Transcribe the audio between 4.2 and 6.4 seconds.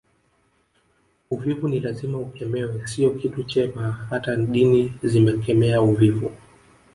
dini zimekemea uvivu